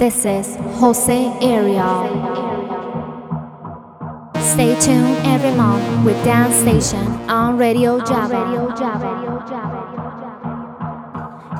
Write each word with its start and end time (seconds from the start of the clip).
This 0.00 0.24
is 0.24 0.56
Jose 0.80 1.26
Ariel. 1.42 2.08
Stay 4.40 4.74
tuned 4.80 5.14
every 5.26 5.52
month 5.54 6.06
with 6.06 6.16
Dance 6.24 6.54
Station 6.54 7.06
on 7.28 7.58
Radio 7.58 7.98
Java. 7.98 8.48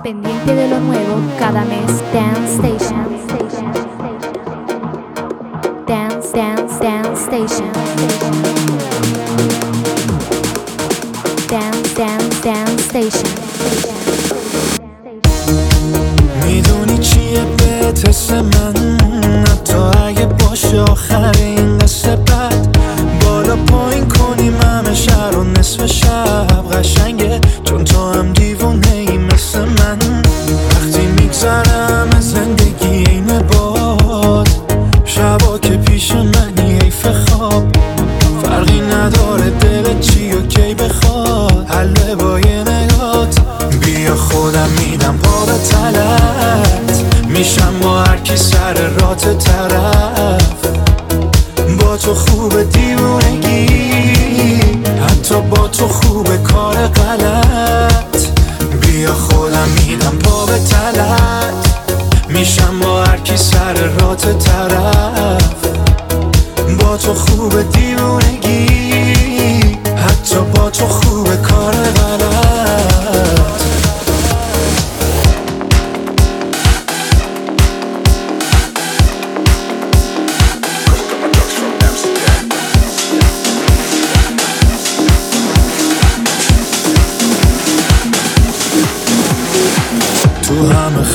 Pendiente 0.03 0.55
de 0.55 0.69
lo 0.71 0.81
nuevo 0.81 1.21
cada 1.39 1.67
mes, 1.67 2.01
Dance 2.15 2.57
Station. 2.57 3.05
Dance, 5.85 6.33
dance, 6.33 6.79
dance 6.81 7.21
station. 7.21 7.71
Dance, 11.47 11.95
dance, 11.95 12.41
dance 12.41 12.85
station. 12.85 13.90
حس 18.09 18.31
من 18.31 18.99
حتی 19.49 19.77
اگه 19.77 20.27
باشه 20.27 20.81
آخر 20.81 21.40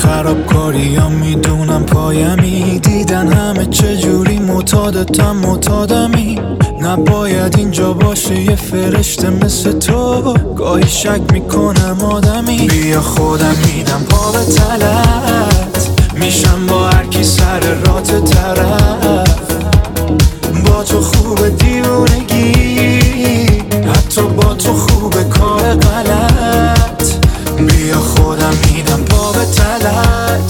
خرابکاری 0.06 0.96
ها 0.96 1.08
می‌دونم 1.08 1.82
پایمی. 1.82 2.78
دیدن 2.78 3.32
همه 3.32 3.66
چجوری 3.66 4.38
متادتم 4.38 5.36
متادمی 5.36 6.40
نباید 6.80 7.58
اینجا 7.58 7.92
باشه 7.92 8.40
یه 8.40 8.56
فرشته 8.56 9.30
مثل 9.30 9.72
تو. 9.72 10.34
گاهی 10.56 10.88
شک 10.88 11.20
می‌کنم 11.32 11.98
آدمی. 12.10 12.56
بیا 12.68 13.00
خودم 13.00 13.54
میدم 13.66 14.04
پا 14.10 14.32
به 14.32 14.38
تلت. 14.38 15.90
میشم 16.14 16.66
با 16.66 16.88
هر 16.88 17.06
کی 17.06 17.24
سر 17.24 17.60
رات 17.60 18.24
طرف. 18.24 19.28
با 20.66 20.82
تو 20.82 21.00
خوب 21.00 21.48
دیوونگی. 21.48 22.98
حتی 23.94 24.22
با 24.22 24.54
تو 24.54 24.72
خوب 24.72 25.22
کار 25.22 25.74
غلط. 25.74 27.15
بیا 27.56 28.00
خودم 28.00 28.54
میدم 28.72 29.04
پا 29.04 29.32
به 29.32 29.44
تلت. 29.44 30.40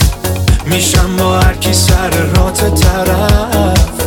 میشم 0.67 1.17
با 1.17 1.39
هر 1.39 1.55
کی 1.55 1.73
سر 1.73 2.11
رات 2.11 2.75
طرف. 2.75 4.07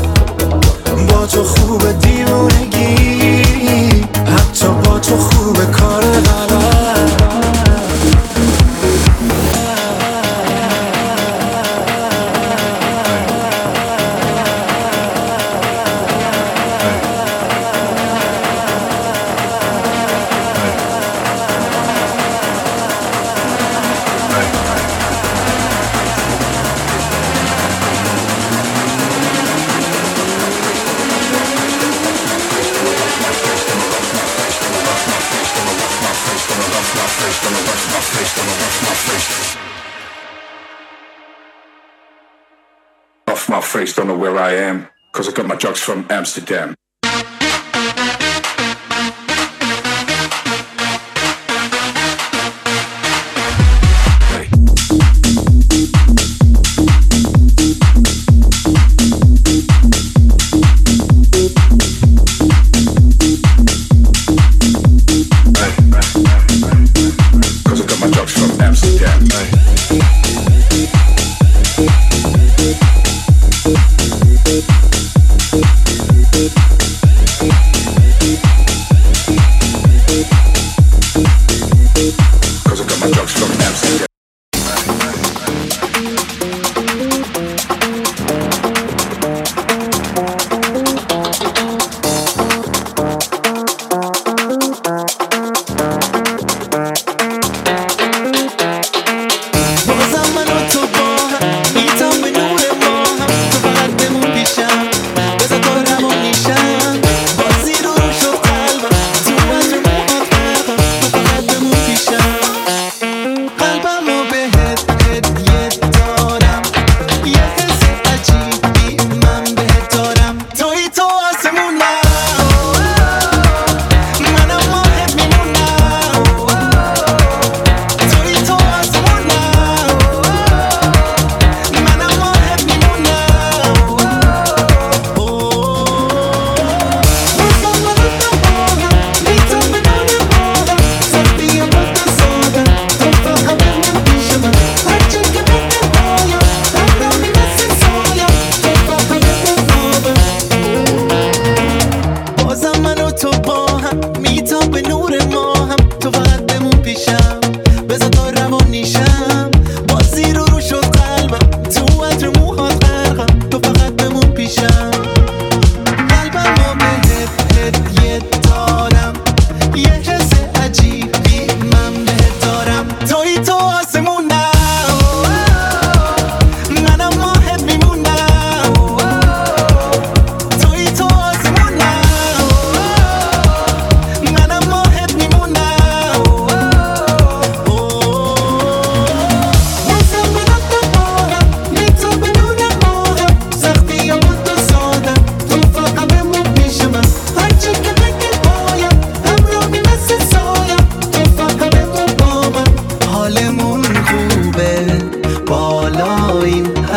با 1.07 1.25
تو 1.25 1.43
خوب 1.43 1.99
دیوونگی. 1.99 3.18
From 45.89 46.05
Amsterdam. 46.11 46.78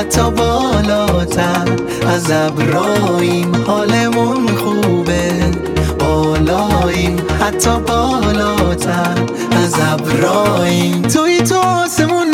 حتی 0.02 0.30
بالاتر. 0.30 1.68
از 2.14 2.30
ابراییم 2.30 3.52
حالمون 3.66 4.46
خوبه. 4.48 5.50
بالاییم 5.98 7.16
حتی 7.40 7.70
بالاتر. 7.70 9.18
از 9.64 9.74
ابراییم. 9.92 11.02
توی 11.02 11.42
تو 11.42 11.56
آسمونم 11.56 12.31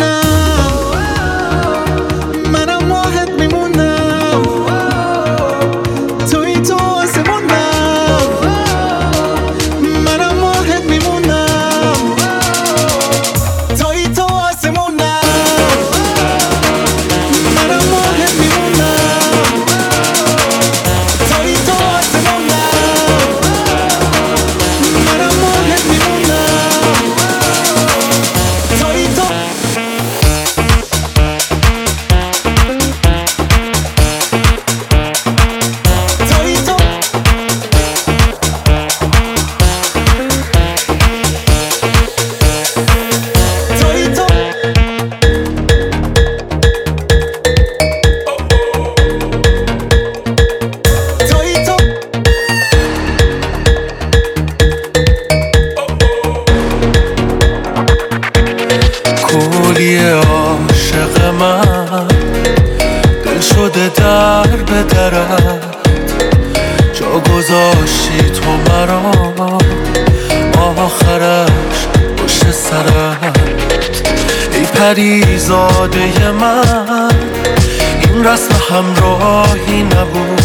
همراهی 79.08 79.82
نبود. 79.82 80.42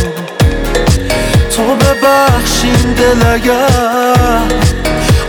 تو 1.55 1.63
ببخشین 1.75 2.93
دل 2.93 3.37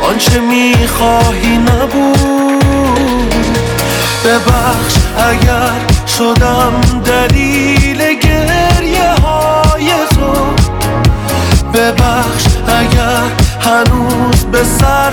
آنچه 0.03 0.41
می‌خواهی 0.41 1.59
نبود. 1.59 3.35
ببخش 4.25 4.95
اگر 5.17 5.79
شدم 6.19 6.81
دلیل 7.05 7.99
گریه 8.15 9.11
های 9.23 9.91
تو. 10.11 10.55
ببخش 11.75 12.45
اگر 12.67 13.31
هنوز 13.61 14.45
به 14.45 14.65
سر 14.65 15.13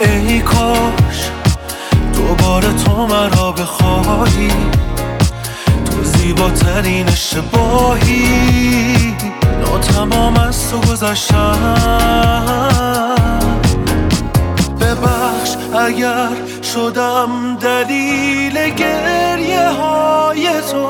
ای 0.00 0.40
کاش 0.40 1.30
دوباره 2.14 2.72
تو 2.72 3.06
مرا 3.06 3.52
بخواهی 3.52 4.50
تو 5.84 6.04
زیباترین 6.04 7.08
اشتباهی. 7.08 9.16
ناتمام 9.60 10.36
از 10.36 10.70
تو 10.70 10.80
گذشتم. 10.80 11.74
ببخش 14.80 15.56
اگر 15.86 16.28
شدم 16.74 17.56
دلیل 17.60 18.70
گریه 18.70 19.68
های 19.68 20.48
تو. 20.70 20.86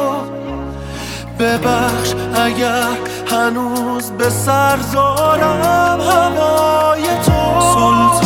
ببخش 1.38 2.12
اگر 2.34 2.86
هنوز 3.30 4.10
به 4.10 4.30
سر 4.30 4.76
دارم 4.76 6.00
هوای 6.00 7.02
تو. 7.02 8.19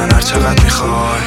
بزن 0.00 0.14
هر 0.14 0.20
چقدر 0.20 0.64
می‌خوای. 0.64 1.20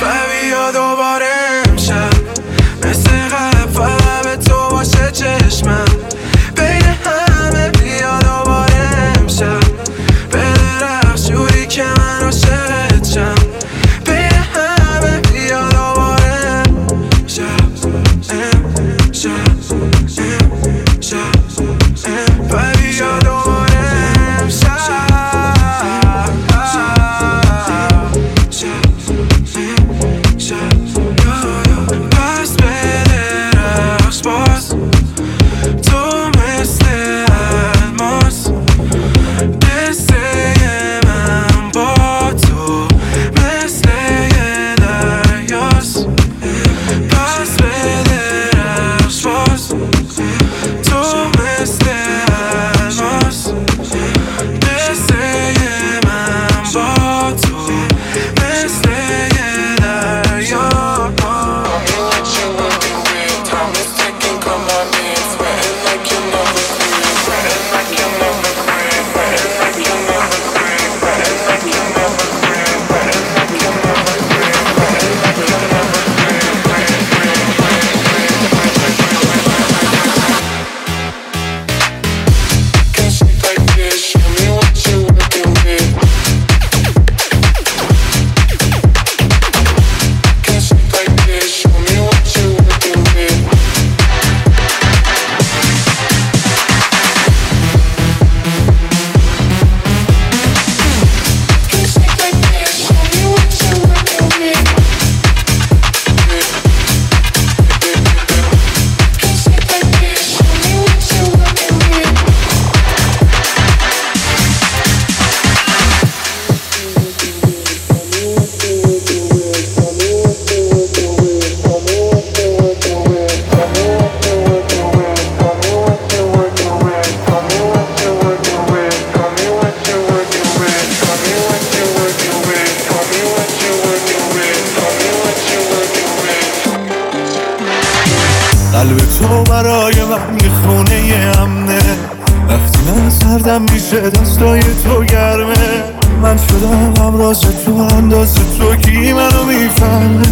دردم 143.43 143.73
میشه 143.73 144.09
دستای 144.09 144.61
تو 144.61 145.03
گرمه. 145.03 145.83
من 146.21 146.37
شدم 146.37 146.93
همراز 147.03 147.41
تو 147.41 147.75
انداز 147.75 148.35
تو 148.35 148.75
کی 148.75 149.13
منو 149.13 149.43
می‌فهمه؟ 149.43 150.27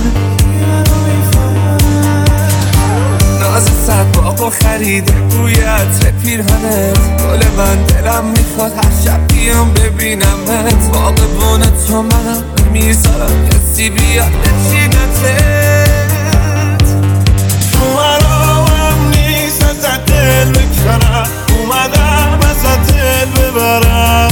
ناز 3.39 3.63
صد 3.87 4.11
باقا 4.15 4.49
خریده 4.49 5.13
توی 5.29 5.53
عطر 5.53 6.11
پیرهنت 6.23 6.99
گل 6.99 7.43
من 7.57 7.83
دلم 7.85 8.25
می‌خواد 8.25 8.71
هر 8.71 8.91
شب 9.05 9.27
بیام 9.27 9.73
ببینمت. 9.73 10.91
بونه 11.39 11.71
تو 11.87 12.01
منم 12.01 12.43
می‌ذارم 12.71 13.49
کسی 13.49 13.89
بیاد 13.89 14.31
بچینتت 14.31 15.41
تو 17.71 17.79
مرامم 17.95 19.09
نیست 19.09 19.65
از 19.65 20.05
دل 20.05 20.51
بکنم 20.51 21.27
اومدم 21.59 22.10
ببرم. 23.51 24.31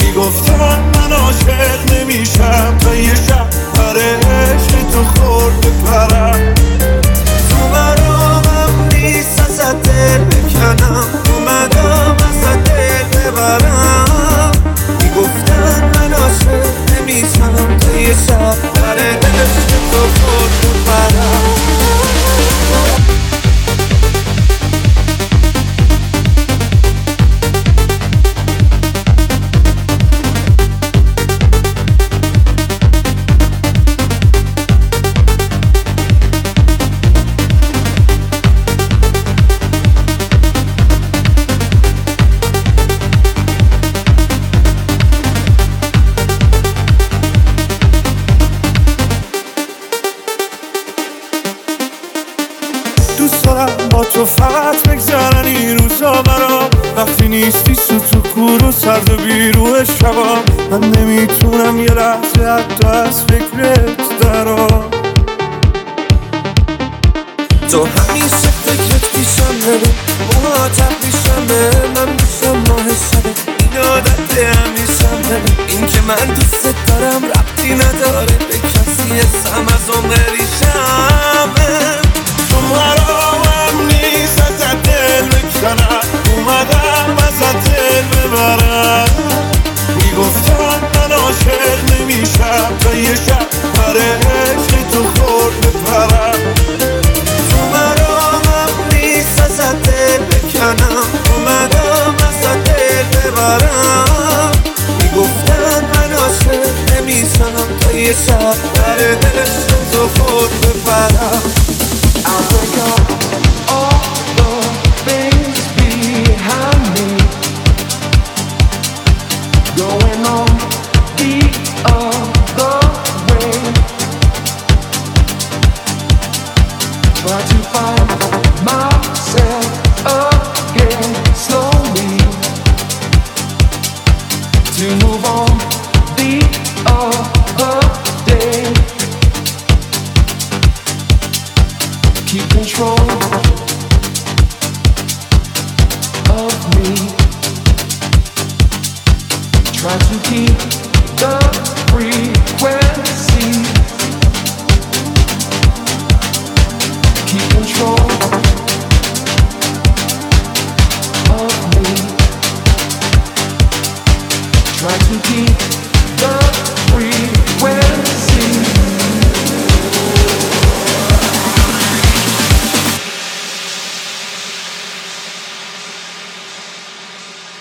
می‌گفتن 0.00 0.78
من 0.94 1.12
عاشق 1.12 1.92
نمیشم. 1.92 2.78
تا 2.80 2.94
یه 2.94 3.14
شب 3.14 3.46
پر 3.74 3.98
عشق 3.98 4.90
تو 4.92 5.04
خورد 5.04 5.60
بپرم 5.60 6.54
تو 7.50 7.68
برامم 7.72 8.88
نیست 8.92 9.40
از 9.40 9.58
دل 9.82 10.18
بکنم. 10.18 11.04
اومدم 11.34 12.16
از 12.28 12.64
دل 12.64 13.18
ببرم. 13.18 13.77
تو 67.70 67.84
همیشه 67.84 68.50
فکرت 68.64 69.12
پیشمه. 69.12 69.80
مخاطب 70.28 70.92
من 71.96 72.12
میشم 72.12 72.56
ماه 72.68 72.88
سره 72.88 73.34
این 73.60 73.76
عادت 73.82 74.38
همیشمه. 74.38 75.42
این 75.68 75.86
که 75.86 76.00
من 76.00 76.34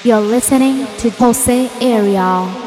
You're 0.07 0.21
listening 0.21 0.87
to 0.99 1.09
Jose 1.09 1.69
Ariel. 1.81 2.66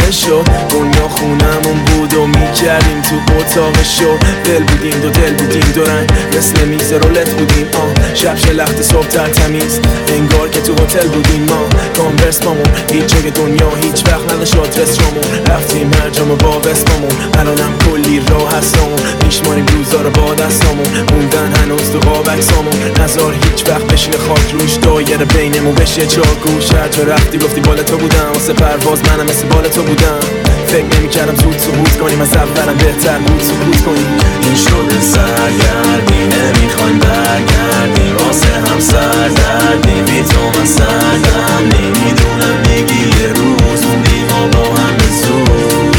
شد 0.00 0.44
دنیا 0.70 1.08
خونمون 1.08 1.84
بود 1.84 2.14
و 2.14 2.26
می‌کردیم 2.26 3.02
تو 3.02 3.16
اتاق 3.38 3.82
شو 3.82 4.18
دل 4.44 4.62
بودیم 4.64 5.00
دو 5.00 5.10
دل 5.10 5.34
بودیم 5.34 5.72
دو 5.74 5.84
رنگ. 5.84 6.10
مثل 6.36 6.64
میز 6.64 6.92
رولت 6.92 7.30
بودیم. 7.30 7.66
آه 7.74 8.14
شب 8.14 8.36
شلخت 8.36 8.82
صبح 8.82 9.06
تر 9.06 9.28
تمیز. 9.28 9.80
انگار 10.08 10.48
که 10.48 10.60
تو 10.60 10.72
هتل 10.72 11.08
بودیم. 11.08 11.42
ما 11.42 11.68
کانورس 11.96 12.38
بامون 12.40 12.66
هیچ 12.92 13.06
جای 13.06 13.30
دنیا 13.30 13.70
هیچ 13.82 14.06
وقت 14.06 14.32
نداشت 14.32 14.56
آدرس 14.56 14.98
جامون. 14.98 15.24
رفتیم 15.46 15.90
هر 15.94 16.10
جا 16.10 16.24
ما 16.24 16.34
با 16.34 16.60
وسپامون 16.60 17.12
الانم 17.38 17.78
کلی 17.78 18.20
راه 18.30 18.56
هستامون. 18.56 18.98
میشماریم 19.24 19.66
روزا 19.66 20.00
رو 20.00 20.10
با 20.10 20.34
دستامون. 20.34 20.86
موندن 21.12 21.52
هنوز 21.62 21.90
تو 21.92 21.98
قاب 21.98 22.30
عکسامون. 22.30 22.74
نزار 23.00 23.32
هیچ 23.32 23.68
وقت 23.68 23.84
بشینه 23.84 24.16
خاک 24.16 24.52
روش. 24.52 24.78
دایره 25.12 25.24
بینمون 25.24 25.74
بشه 25.74 26.06
چهار 26.06 26.36
گوش 26.46 26.72
هر 26.72 26.88
جا 26.88 27.02
رفتی 27.02 27.38
گفتی 27.38 27.60
بال 27.60 27.82
تو 27.82 27.96
بودم. 27.96 28.30
واسه 28.34 28.52
پرواز 28.52 29.00
منم 29.08 29.24
مثل 29.26 29.46
بال 29.46 29.68
تو 29.68 29.82
بودم. 29.82 30.20
فکر 30.66 30.98
نمی‌کردم 30.98 31.34
زود 31.34 31.58
سقوط 31.58 31.96
کنیم 31.96 32.20
از 32.20 32.36
اولم 32.36 32.76
بهتر 32.76 33.18
بود 33.18 33.40
سکوت 33.40 33.84
کنیم 33.84 34.06
این 34.42 34.54
شده 34.54 35.00
سرگردی. 35.00 36.14
نمی‌خوایم 36.14 36.98
برگردیم. 36.98 38.16
واسه 38.16 38.46
هم 38.46 38.80
سردردی. 38.80 40.12
بی 40.12 40.22
تو 40.22 40.58
من 40.58 40.66
سردم. 40.66 41.62
نمی‌دونم 41.64 42.56
میگی 42.68 43.22
یه 43.22 43.28
روز. 43.28 43.84
موندیم 43.84 44.26
ما 44.30 44.46
با 44.46 44.64
هم 44.74 44.96
به 44.96 45.04
زود 45.22 45.96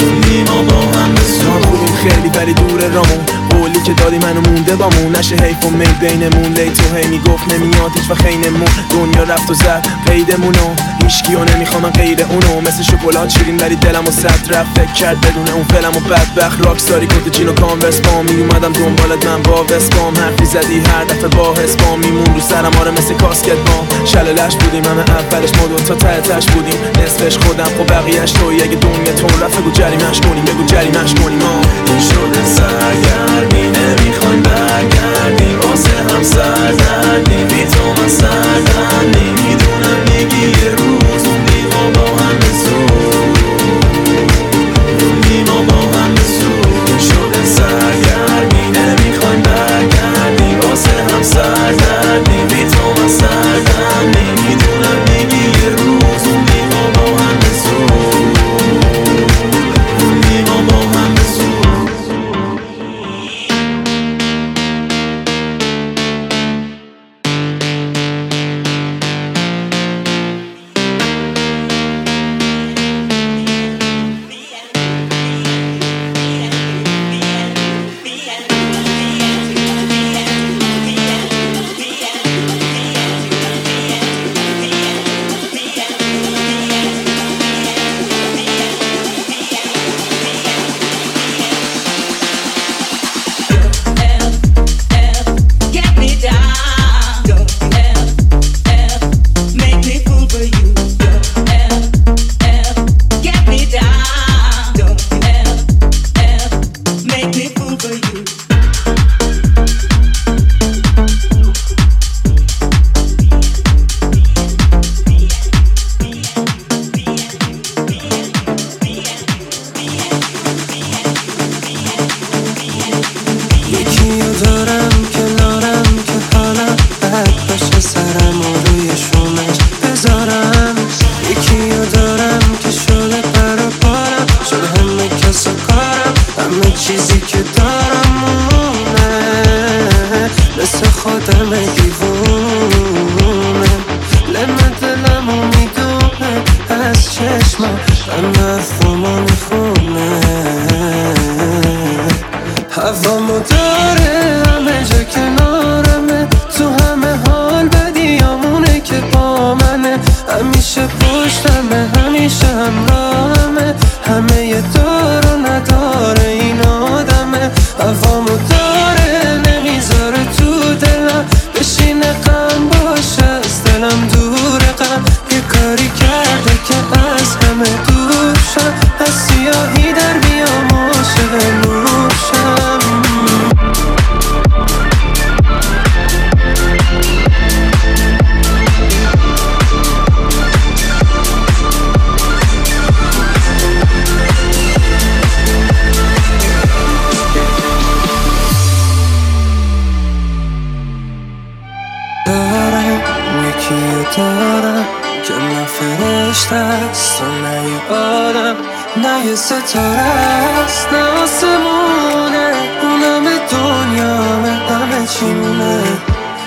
موندیم 0.00 0.44
ما 0.48 0.62
با 0.62 0.98
هم 0.98 1.14
به 1.14 1.20
زود 1.20 1.90
خیلی 2.02 2.28
ولی 2.28 2.54
دور 2.54 2.80
رامون. 2.88 3.33
قولی 3.74 3.86
که 3.86 4.02
دادی 4.02 4.18
منو 4.18 4.40
مونده 4.40 4.76
بامون 4.76 5.16
نشه 5.16 5.36
حیف 5.36 5.64
و 5.64 5.70
میل 5.70 5.92
بینمون. 5.92 6.52
لی 6.52 6.70
تو 6.70 6.96
هی 6.96 7.06
می‌گفت 7.06 7.52
نمیاد 7.52 7.90
هیچ 7.96 8.10
و 8.10 8.14
خینمون. 8.14 8.68
دنیا 8.90 9.22
رفت 9.22 9.50
و 9.50 9.54
زد 9.54 9.86
قیدمونو 10.06 10.74
هیچکی 11.02 11.34
و 11.34 11.44
نمی‌خوام 11.44 11.82
من 11.82 11.90
غیر 11.90 12.22
اونو. 12.22 12.60
مثل 12.60 12.82
شکلات 12.82 13.28
شیرین 13.28 13.56
ولی 13.56 13.76
دلم 13.76 14.06
و 14.06 14.10
صد 14.10 14.54
رفت. 14.54 14.80
فکر 14.80 14.92
کرد 14.92 15.20
بدون 15.20 15.48
اون 15.48 15.64
فلم 15.64 15.96
و 15.96 16.00
بدبخت. 16.00 16.66
راکستاری 16.66 17.06
کت 17.06 17.28
جین 17.32 17.48
و 17.48 17.52
کانورس 17.52 18.00
با 18.00 18.22
میومدم 18.22 18.72
دنبالت 18.72 19.26
من 19.26 19.42
با 19.42 19.64
وسپام 19.64 20.14
حرفی 20.16 20.44
زدی 20.44 20.78
هر 20.80 21.04
دفعه 21.04 21.28
با 21.28 21.54
حسبام 21.54 21.98
میمون 21.98 22.34
رو 22.34 22.40
سرم 22.40 22.72
آره 22.80 22.90
مثل 22.90 23.14
کاسکت 23.14 23.56
بام. 23.66 23.88
شللش 24.04 24.54
بودیم 24.56 24.84
همه 24.84 25.04
اولش 25.10 25.50
ما 25.60 25.66
دو 25.66 25.76
تا 25.76 25.94
ته 25.94 26.20
تش 26.20 26.46
بودیم. 26.46 26.78
نصفش 27.04 27.38
خودم 27.38 27.64
خب 27.78 27.86
بقیهش 27.92 28.32
توی 28.32 28.62
اگه 28.62 28.76
دنیا 28.76 29.12
تون 29.12 29.40
رفت 29.42 29.58
بگو 29.58 29.70
جریمش 29.70 30.20
کنیم 30.20 30.44
بگو 30.44 30.64
جریمش 30.66 31.14
کنیم. 31.14 31.38
این 31.86 32.00
شده 32.00 32.44
سرگردی 32.44 33.63
نمی‌خوایم 33.84 34.42
برگردیم 34.42 35.60
واسه 35.60 35.96
هم 36.14 36.22
سردردی 36.22 37.44
بی 37.54 37.64
تو 37.64 38.02
من 38.02 38.08
سردم 38.08 39.10
نمی‌دونم 39.16 39.98
میگی 40.10 40.46
یه 40.46 40.70
روز 40.70 41.03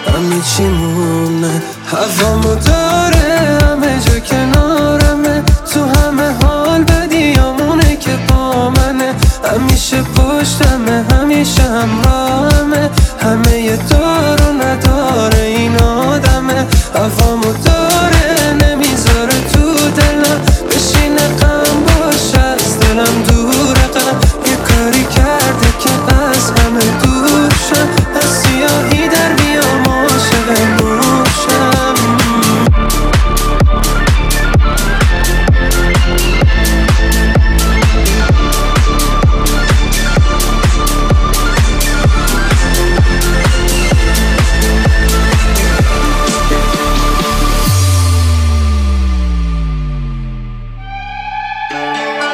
همه 0.08 0.42
چی 0.42 0.64
مونه. 0.64 1.62
هوامو 1.92 2.56
داره 2.56 3.58
همه 3.62 4.00
جا 4.06 4.20
کنارمه. 4.20 5.44
تو 5.74 5.86
همه 5.86 6.36
حال 6.44 6.84
بدیامونه 6.84 7.96
که 7.96 8.18
با 8.30 8.70
منه. 8.70 9.14
همیشه 9.54 10.02
پشتمه 10.02 11.06
همیشه 11.12 11.64
همراهمه. 11.64 12.90
همه 13.22 13.62
ی 13.62 13.78
تو 13.78 14.07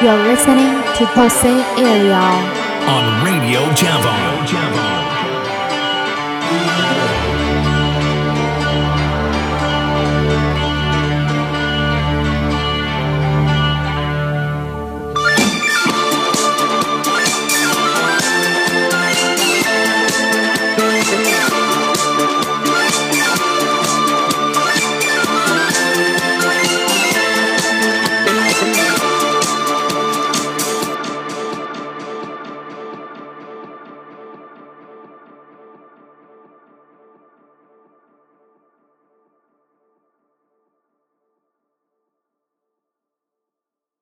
You're 0.04 0.18
listening 0.18 0.84
to 0.98 1.06
Jose 1.16 1.48
Ariel 1.78 2.14
on 2.90 3.24
Radio 3.24 3.62
Javon. 3.72 4.42
Radio 4.42 4.46
Java. 4.46 5.03